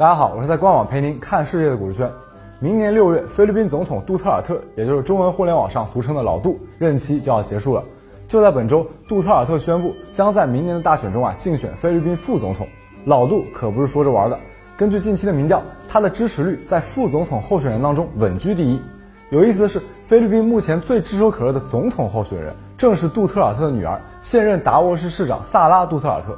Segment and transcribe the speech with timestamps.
[0.00, 2.10] 大家好，我是在官网陪您看世界的股市圈。
[2.58, 7.84] 明年六月，菲律宾总统杜特尔特，也就是中文互联网上俗称的老杜，任期就要结束了。
[8.26, 12.66] 就在本周，杜特尔特宣布将在明年的大选中啊竞选菲律宾副总统。
[13.04, 14.40] 老杜可不是说着玩的，
[14.74, 18.80] 根据近期的民调，他的支持率在副总统候选人当中稳居第一。
[19.28, 26.34] 有意思的是，菲律宾目前最炙手可热的总统候选人，正是杜特尔特的女儿，现任达沃市市长萨拉·杜特尔特。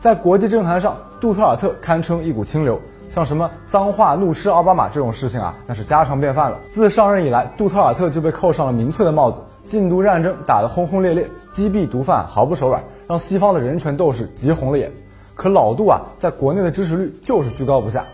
[0.00, 6.58] 在国际政坛上，杜特尔特堪称一股清流，像什么脏话怒斥奥巴马这种事情啊，那是家常便饭了。
[6.66, 14.90] 自上任以来，杜特尔特就被扣上了民粹的帽子，禁毒战争打得轰轰烈烈，击毙毒贩毫不手软，让西方的人权斗士急红了眼。
[15.34, 18.06] 可老杜啊，在国内的支持率就是居高不下。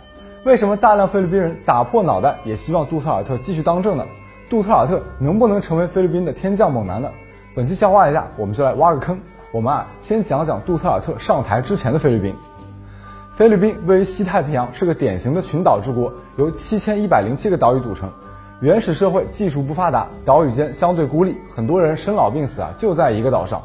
[0.44, 4.04] 为什么大量菲律宾人打破脑袋也希望杜特尔特继续当政呢？
[4.50, 7.08] 杜特尔特能不能成为菲律宾的天降猛男呢？
[7.54, 9.16] 本期想挖一下，我们就来挖个坑。
[9.52, 12.34] 我们啊，先讲讲杜特尔特上台之前的菲律宾。
[13.34, 18.10] 菲律宾位于西太平洋，是个典型的群岛之国，由七千一百零七个岛屿组成。
[18.60, 23.62] 原始社会技术不发达，岛屿间相对孤立，很多人生老病死啊就在一个岛上。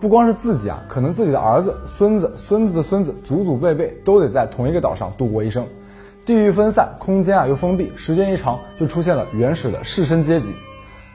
[0.00, 5.66] 不光是自己啊，可能自己的儿子、孙子、孙子的孙子，祖祖辈辈都得在同一个岛上度过一生。
[6.24, 10.54] 地域分散，空间啊又封闭，时间一长就出现了原始的士绅阶级。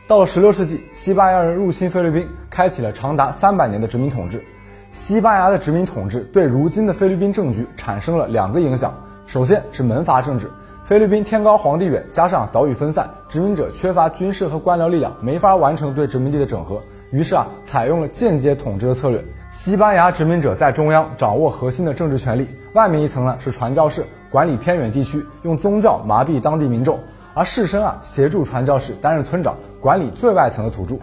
[0.07, 4.45] 到了16世纪，西班牙人入侵菲律宾，开启了长达三百年的殖民统治。
[4.91, 8.93] 西班牙的殖民统治对如今的菲律宾政局产生了两个影响：
[9.25, 10.47] 首先是门阀政治，
[10.83, 19.25] 菲律宾天高皇帝远，加上岛屿分散，殖民者缺乏军事和官僚力量，没法完成对殖民地的整合，于是啊，采用了间接统治的策略。
[19.49, 26.99] 西班牙殖民者在中央掌握核心的政治权力，外面一层呢是传教士，管理偏远地区，用宗教麻痹当地民众。
[27.35, 30.95] 而士绅啊，协助传教士担任村长，管理最外层的土著。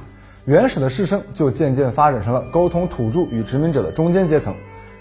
[0.46, 4.52] 原始的士绅就渐渐发展成了沟通土著与殖民者的中间阶层。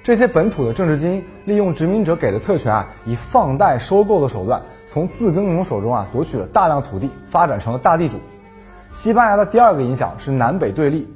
[0.04, 8.20] 这些本土的政治精英利用殖民者给的特权啊，以放贷收购的手段，从自耕农手中啊夺取了大量土地，发展成了大地主。
[8.92, 11.08] 西班牙的第二个影响是南北对立。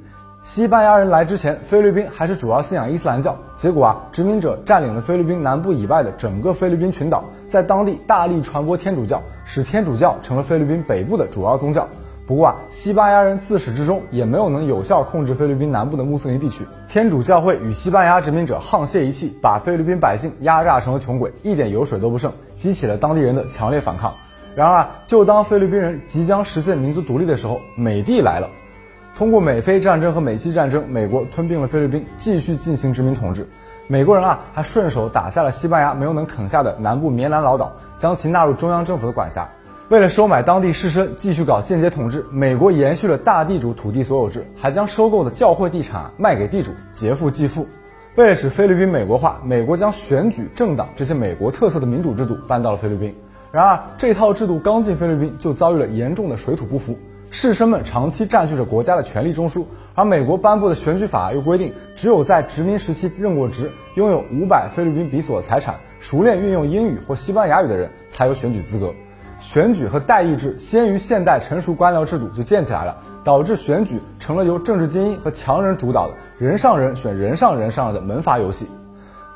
[0.46, 3.36] 西班牙人来之前，菲律宾还是主要信仰伊斯兰教。
[3.56, 11.88] 结果啊，殖民者占领了菲律宾南部以外的整个菲律宾群岛，在当地大力传播天主教，使天主教成了菲律宾北部的主要宗教。
[12.28, 16.64] 不过啊，西班牙人自始至终也没有能有效控制菲律宾南部的穆斯林地区。
[16.86, 24.14] 天主教会与西班牙殖民者沆瀣一气，把菲律宾百姓压榨成了穷鬼，一点油水都不剩，激起了当地人的强烈反抗。
[24.54, 28.48] 然而啊，就当菲律宾人即将实现民族独立的时候，美帝来了。
[29.16, 33.48] 通过美菲战争和美西战争，美国吞并了菲律宾，继续进行殖民统治。
[33.86, 39.48] 美国人啊，还顺手打下了西班牙没有能啃下的南部棉兰老岛，将其纳入中央政府的管辖。
[39.88, 47.66] 为了收买当地士绅，继续搞间接统治，美国延续了大地主土地所有制，还将收购的教会地产卖给地主，劫富济富。
[48.16, 53.16] 为了使菲律宾美国化，美国将选举政党这些美国特色的民主制度搬到了菲律宾。
[53.50, 56.98] 然而，这套制度刚进菲律宾，就遭遇了严重的水土不服。
[57.30, 59.64] 士绅们长期占据着国家的权力中枢，
[59.94, 68.92] 而美国颁布的选举法又规定，只有在殖民时期任过职、拥有五百菲律宾比索财产、熟练运用英语或西班牙语的人才有选举资格。
[69.38, 78.66] 选举和代议制先于现代成熟官僚制度就建起来了，导致选举成了由政治精英和强人主导的人上人选人上人上的门阀游戏。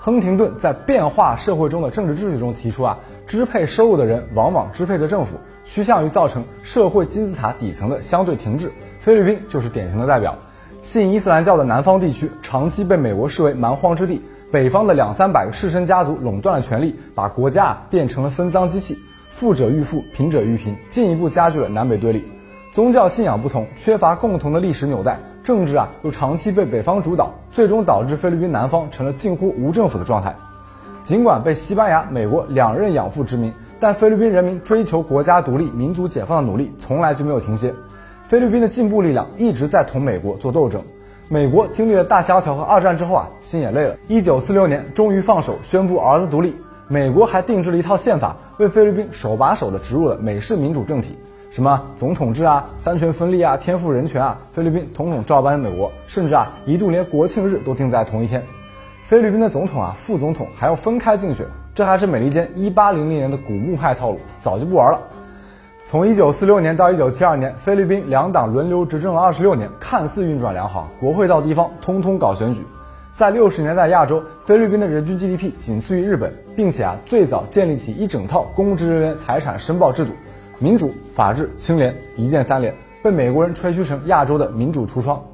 [0.03, 8.72] 亨廷顿在变化社会中的政治秩序中提出啊，支配收入的人往往支配着政府，趋向于造成社会金字塔底层的相对停滞。
[8.99, 10.34] 菲律宾就是典型的代表。
[10.81, 18.97] 信伊斯兰教的南方地区长期被美国视为蛮荒之地，北方的两三百个士绅家族垄断了权力，把国家变成了分赃机器，
[19.28, 22.25] 富者愈富，贫者愈贫，进一步加剧了南北对立。
[22.72, 30.36] 宗教信仰不同，缺乏共同的历史纽带，政治啊又长期被北方主导，最终导致菲律宾南方成了近乎无政府的状态。
[31.02, 37.74] 尽管被西班牙、美国两任养父殖民，但菲律宾人民追求国家独立、民族解放的努力从来就没有停歇。
[38.28, 40.82] 菲律宾的进步力量一直在同美国做斗争。
[41.28, 43.96] 美国经历了大萧条和二战之后啊，心也累了。
[44.08, 46.54] 一九四六年，终于放手宣布儿子独立。
[46.86, 51.16] 美国还定制了一套宪法，为菲律宾手把手的植入了美式民主政体。
[51.50, 58.41] 什么总统制啊，三权分立啊，天赋人权啊，菲律宾统统照搬美国，甚至啊一度连国庆日都定在同一天。
[59.02, 61.44] 菲律宾的总统啊、副总统还要分开竞选，
[61.75, 65.00] 这还是美利坚一八零零年的古墓派套路，早就不玩了。
[65.85, 72.64] 从一九四六年到一九七二年，菲律宾两党轮流执政了二十六年，看似运转良好，国会到地方通通搞选举。
[73.11, 80.12] 在六十年代亚洲，菲律宾的人均 GDP 仅次于日本，并且啊最早建立起一整套公职人员财产申报制度。
[80.62, 85.24] 民主、法治、清廉，一键三连，被美国人吹嘘成亚洲的民主橱窗。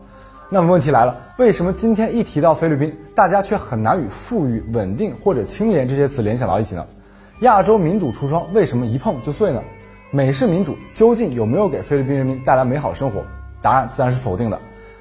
[0.49, 6.87] 那么问题来了，为什么今天一提到菲律宾，大家却很难与富裕、稳定或者清廉这些词联想到一起呢？
[7.41, 9.61] 亚洲民主橱窗为什么一碰就碎呢？
[10.13, 13.25] 美式民主究竟有没有给菲律宾人民带来美好生活？
[13.61, 14.57] 答案自然是否定的。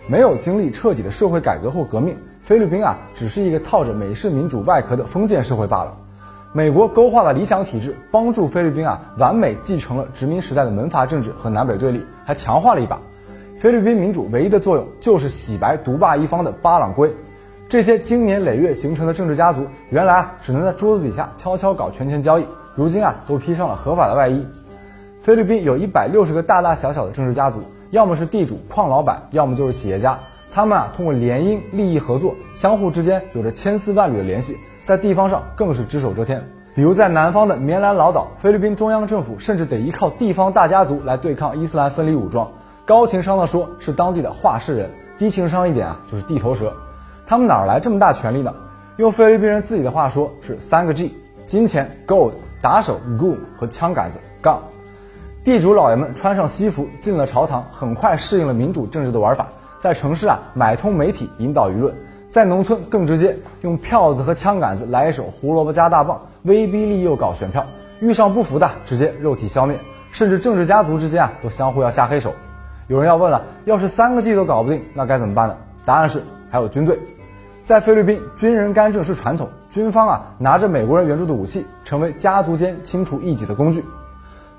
[0.07, 5.95] 没有经历彻底的社会改革或革命，菲律宾啊，只是一个套着美式民主外壳的封建社会罢了。
[6.56, 13.02] 美国勾画了理想体制，帮助菲律宾啊完美继承了殖民时代的门阀政治和南北对立，还强化了一把。
[13.57, 17.13] 菲律宾民主唯一的作用就是洗白独霸一方的巴朗圭。
[17.68, 24.42] 这些经年累月形成的政治家族，原来啊只能在桌子底下悄悄搞权钱交易，如今啊都披上了合法的外衣。
[25.22, 27.62] 菲律宾有一百六十个大大小小的政治家族。
[27.92, 30.18] 要么是地主、矿老板，要么就是企业家。
[30.54, 34.56] 他们啊，通过联姻、利益合作，相互之间有着千丝万缕的联系，
[34.86, 36.48] 在地方上更是只手遮天。
[36.76, 42.48] 比如在南方的棉兰老岛，菲律宾中央政府甚至得依靠地方大家族来对抗伊斯兰分离武装。
[42.86, 44.88] 高情商的说，是当地的话事人；
[45.18, 46.72] 低情商一点啊，就是地头蛇。
[47.26, 48.54] 他们哪来这么大权力呢？
[48.98, 51.12] 用菲律宾人自己的话说，是三个 G：
[51.46, 54.60] 金钱 （Gold）、打手 （Goon） 和枪杆子 （Gun）。
[55.44, 59.48] 地主老爷们穿上西服进了朝堂，很快适应了民主政治的玩法。
[59.80, 61.94] 在城市啊，买通媒体引导舆论；
[62.36, 67.66] 在农村更直接，用票子和枪杆子来一手胡萝卜加大棒，威逼利诱搞选票。
[68.02, 69.80] 遇上不服的，直接肉体消灭。
[70.12, 72.34] 甚至政治家族之间啊，都相互要下黑手。
[72.90, 75.56] 有人要问了，要是三个 G 都搞不定，那该怎么办呢？
[75.86, 76.22] 答案是
[76.52, 77.00] 还有军队。
[77.64, 83.82] 在菲律宾，军人干政是传统，军方啊拿着美国人援助的武器，成为家族间清除异己的工具。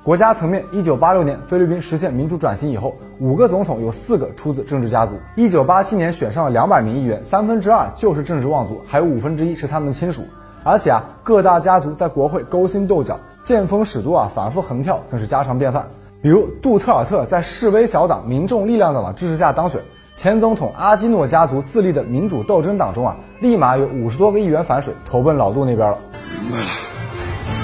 [0.06, 5.19] 国家层面，一九八六年菲律宾实现民主转型以后，五个总统有四个出自政治家族。
[5.35, 10.23] 一九八七年选上了两百名议员，三分之二就是政治望族，还有五分之一是他们的亲属。
[10.62, 15.88] 而且啊，各大家族在国会勾心斗角、见风使舵啊，反复横跳更是家常便饭。
[16.23, 19.82] 比如杜特尔特在示威小党民众力量党的支持下当选，
[20.14, 25.99] 前总统阿基诺家族自立的民主斗争党中啊，立马有五十多个议员反水，投奔老杜那边了。
[26.41, 26.69] 明白了，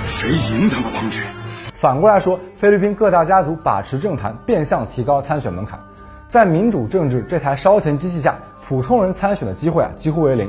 [0.05, 1.23] 谁赢他们帮去？
[1.83, 5.81] 反过来说，菲律宾各大家族把持政坛，变相提高参选门槛。
[6.29, 10.49] 在民主政治这台烧钱机器下，普通人参选的机会啊几乎为零。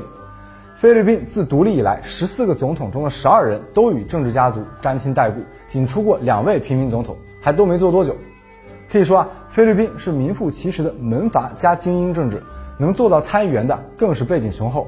[0.76, 8.16] 菲律宾自独立以来，十四个总统中的十二人都与政治家族沾亲带故，仅出过两位平民总统，还都没做多久。
[8.88, 12.40] 可以说啊，菲律宾是名副其实的门阀加精英政治，
[12.78, 14.86] 能做到参议员的更是背景雄厚。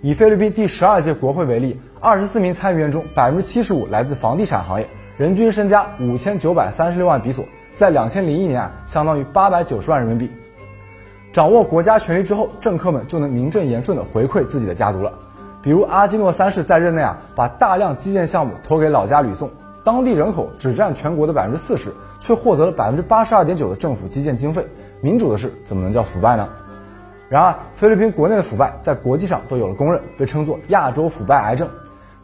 [0.00, 4.88] 以菲律宾第十二届国会为例，二十四名参议员中，百分之七十五来自房地产行业。
[5.18, 7.44] 人均身家五千九百三十六万比索，
[7.74, 10.30] 在两千零一年啊，相当于八百九十万人民币。
[11.32, 15.12] 掌握国家权力之后，政客们就能名正言顺地回馈自己的家族了。
[15.60, 19.50] 比如阿基诺三世在任内啊，把大量基建项目投给老家吕宋，
[19.82, 24.64] 当地人口只占全国的百分之四十，却获得了百分之八十二点九的政府基建经费。
[25.00, 26.48] 民主的事怎么能叫腐败呢？
[27.28, 31.68] 然而，菲律宾国内的腐败在国际上都有了公认，被称作亚洲腐败癌症。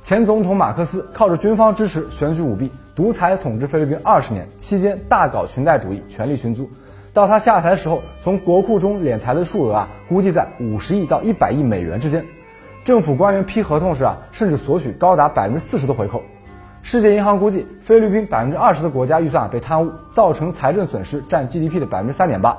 [0.04, 6.68] 前总统马克思靠着军方支持，选举舞弊，独裁统治菲律宾二十年，期间大搞裙带主义，权力寻租。
[7.14, 12.22] 到他下台的时候，从国库中敛财的数额啊，估计在五十亿到一百亿美元之间。
[12.84, 16.22] 政府官员批合同时啊，甚至索取高达百分之四十的回扣。
[16.82, 22.54] 世界银行估计，菲律宾百分之二十的国家预算啊被贪污，造成财政损失占 GDP 的百分之三点八。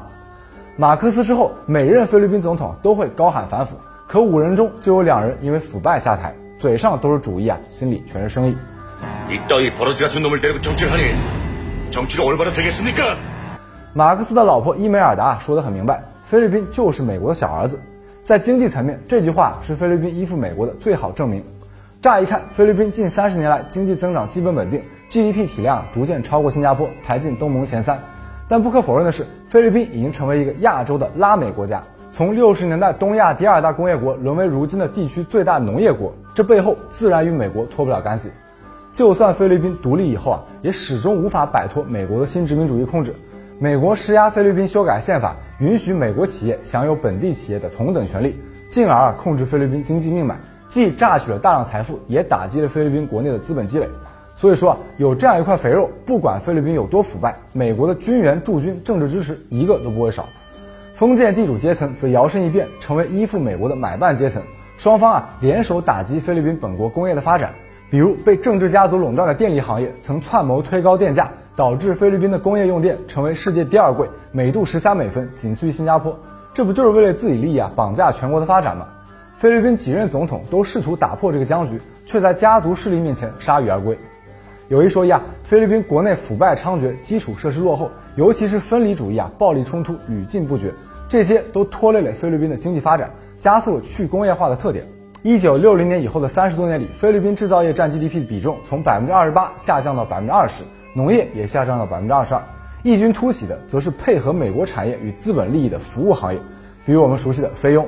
[0.77, 3.75] 马克思之后，每任菲律宾总统都会高喊反腐，
[4.07, 6.33] 可五人中就有两人因为腐败下台。
[6.57, 8.56] 嘴上都是主义啊，心里全是生意。
[13.94, 17.80] 马克思的老婆伊梅尔达说得很明白，菲律宾就是美国的小儿子。
[18.24, 21.44] 在经济层面，这句话是菲律宾依附美国的最好证明。
[22.02, 28.00] 乍一看，菲律宾近三十年来经济增长基本稳定，GDP 体量逐渐超过新加坡，排进东盟前三。
[28.47, 31.83] 但不可否认的是，菲律宾已经成为一个亚洲的拉美国家。
[32.12, 38.30] 从六十年代东亚第二大工业国沦为如今的地区最大农业国，这背后自然与美国脱不了干系。
[38.92, 43.15] 就算菲律宾独立以后啊，也始终无法摆脱美国的新殖民主义控制。
[43.57, 48.37] 美国施压菲律宾修改宪法，允许美国企业享有本地企业的同等权利，
[48.69, 50.37] 进而控制菲律宾经济命脉，
[50.68, 53.87] 既榨取了大量财富，也打击了菲律宾国内的资本积累。
[54.35, 60.27] 所以说啊，有这样一块肥肉，不管菲律宾有多腐败，美国的军援驻军、政治支持一个都不会少。
[60.94, 64.44] 封建地主阶层则摇身一变，成为依附美国的买办阶层。
[64.77, 67.53] 双方啊联手打击菲律宾本国工业的发展。
[67.89, 76.17] 比如被政治家族垄断的电力行业，曾串谋推高电价，导致菲律宾的工业用电成为世界第二贵，每度十三美分，仅次于新加坡。
[76.53, 78.87] 这不就是为了自己利益啊，绑架全国的发展吗？
[79.35, 83.97] 菲律宾几任总统都试图打破这个僵局，却在家族势力面前铩羽而归。
[84.67, 90.73] 有一说一啊，菲律宾国内腐败猖獗，基础设施落后，尤其是分离主义啊，暴力冲突屡禁不绝，
[91.07, 93.11] 这些都拖累了菲律宾的经济发展，
[93.45, 94.83] 加速去工业化的特点。
[95.21, 100.64] 一九六零年以后的三十多年里，菲律宾制造业占 GDP 的比重从百分之二十八下降到百分之二十，
[100.95, 102.42] 农业也下降到百分之二十二。
[102.81, 106.42] 异军突起的，则是配合美国产业与资本利益的服务行业，
[106.87, 107.87] 比如我们熟悉的菲佣。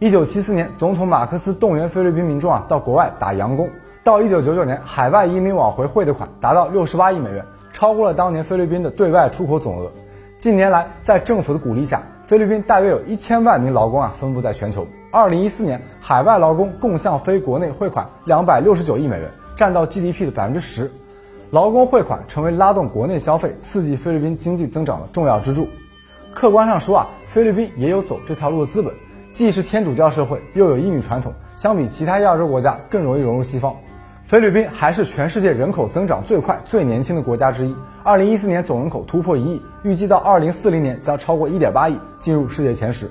[0.00, 3.70] 一九七四年，总统马克思动员菲律宾民众啊到国外打洋工。
[4.02, 9.88] 到一九九九年，海外移民往回汇的款达到六十八亿美元，超过了当年菲律宾的对外出口总额。
[10.36, 14.86] 近年来，在政府的鼓励下，菲律宾大约有一千万名劳工啊分布在全球。
[15.10, 20.90] 二零一四年，海外劳工共向非国内汇款两百六十九亿美元，占到 GDP 的百分之十。
[21.50, 25.68] 劳工汇款成为拉动国内消费、刺激菲律宾经济增长的重要支柱。
[26.32, 28.94] 客观上说啊，菲律宾也有走这条路的资本，
[29.32, 33.76] 既是天主教社会，又有英语传统，相比其他亚洲国家更容易融入西方。
[34.32, 37.76] 菲律宾还是全世界人口增长最快、最年轻的国家之一。
[38.02, 43.10] 二零一四年总人口突破一亿，预计到二零四零年将超过一点八亿，进入世界前十。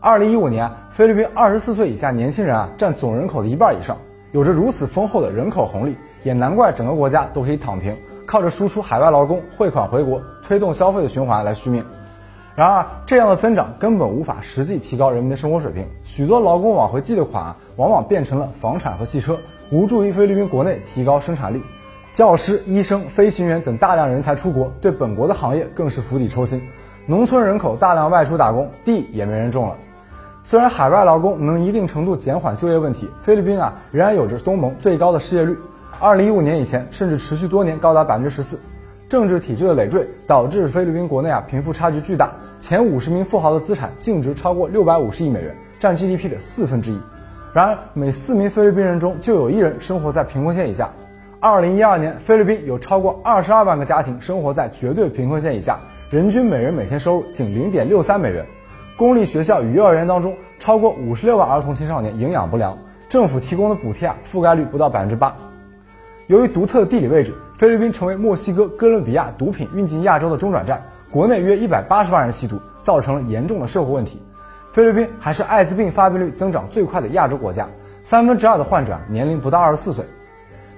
[0.00, 3.98] 二零一五年，菲律宾二十四岁以下年轻人啊占总人口的一半以上。
[4.32, 7.94] 有着如此丰厚的人口红利，也难怪整个国家都可以躺平，
[8.24, 11.84] 靠着输出海外劳工汇款回国，推动消费的循环来续命。
[12.56, 19.38] 然而，这样的增长根本无法实际提高人民的生活水平，许多劳工往回寄的款啊往往变成了房产和汽车，
[19.70, 21.62] 无助于菲律宾国内提高生产力。
[22.12, 26.62] 教师、医生、飞行员等大量人才出国，对本国的行业更是釜底抽薪。
[27.04, 29.76] 农村人口大量外出打工，地也没人种了。
[30.42, 35.58] 虽然海外劳工能一定程度减缓就业问题，菲律宾啊仍然有着东盟最高的失业率，
[36.00, 38.58] 二零一五年以前甚至持续多年高达百分之十四。
[39.08, 47.00] 政治体制的累赘导致菲律宾国内啊贫富差距巨大，前五十名富豪的资产净值超过六百五十亿美元，占 GDP 的四分之一。
[47.52, 50.90] 然而每四名菲律宾人中就有一人生活在贫困线以下。
[51.38, 55.78] 二零一二年，菲律宾有超过二十二万个家庭生活在绝对贫困线以下，
[56.10, 58.44] 人均每人每天收入仅零点六三美元。
[58.96, 62.76] 公立学校与幼儿园当中，超过五十六万儿童青少年营养不良，
[63.08, 65.36] 政府提供的补贴啊覆盖率不到百分之八。
[66.28, 74.20] 由于独特的地理位置，菲律宾成为墨西哥、哥伦比亚毒品运进亚洲的中转站，国内约一百八十万人吸毒，造成了严重的社会问题。
[74.72, 77.68] 菲律宾还是艾滋病发病率增长最快的亚洲国家，
[78.02, 80.04] 三分之二的患者年龄不到二十四岁。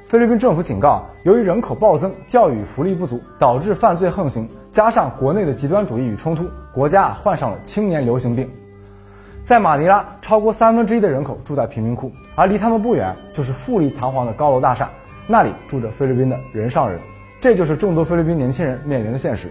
[0.06, 8.50] 菲律宾政府警告，由于人口暴增、教育福利不足，导致犯罪横行，加上国内的极端主义与冲突，国家啊患上了青年流行病。
[9.44, 14.90] 在马尼拉，超过三分之一的人口住在贫民窟，而离他们不远就是富丽堂皇的高楼大厦，
[15.28, 16.98] 那里住着菲律宾的人上人。
[17.40, 19.48] 这就是众多菲律宾年轻人面临的现实。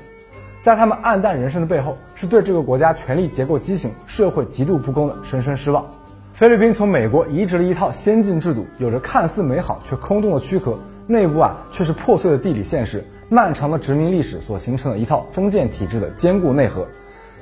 [0.61, 5.85] 在他们黯淡人生的背后，是对这个国家权力结构畸形、社会极度不公的深深失望。
[6.33, 16.85] 菲律宾从美国移植了一套先进制度，有着看似美好却空洞的躯壳，内部啊却是破碎的地理现实，漫长的殖民历史所形成的一套封建体制的坚固内核。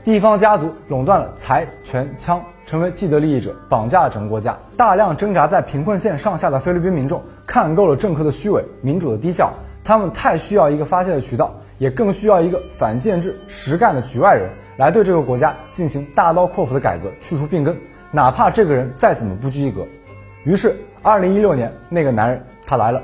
[0.04, 4.58] 地方家族垄断了财权枪，成为既得利益者，绑架了整个国家。
[4.76, 9.54] 大量挣扎在贫困线上下的菲律宾民众看够了政客的虚伪、民主的低效，
[9.84, 17.78] 他们太需要一个发泄的渠道，也更需要一个反建制、实干的局外人来对这个国家进行大刀阔斧的改革，去除病根。
[18.12, 19.86] 哪怕这个人再怎么不拘一格，
[20.46, 23.02] 于是，二零一六年那个男人他来了。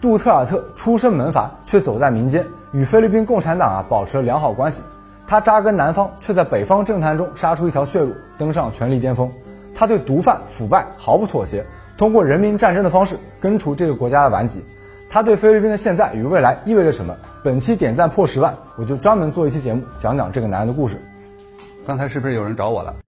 [0.00, 4.82] 杜特尔特出身门阀，却走在民间，与菲律宾共产党啊保持了良好关系。
[5.28, 9.30] 他扎根南方，却在北方政坛中杀出一条血路，登上权力巅峰。
[9.74, 11.62] 他对毒贩腐败毫不妥协，
[11.98, 14.64] 通过人民战争的方式根除这个国家的顽疾。
[15.10, 17.14] 他对菲律宾的现在与未来意味着什么？
[17.44, 20.98] 本期点赞破十万，我就专门做一期节目讲讲这个男人的故事。
[21.86, 22.94] 刚才是不是有人找我了？